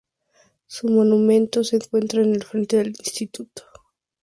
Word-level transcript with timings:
Su 0.65 0.87
monumento 0.87 1.63
se 1.63 1.75
encuentra 1.75 2.23
en 2.23 2.33
el 2.33 2.43
frente 2.43 2.77
del 2.77 2.87
instituto. 2.87 3.61